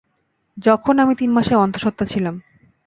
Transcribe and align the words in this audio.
যখন 0.57 0.95
আমি 0.99 1.13
তিন 1.15 1.29
মাসের 1.33 1.57
অন্তঃসত্ত্বা 1.57 2.05
ছিলাম। 2.05 2.35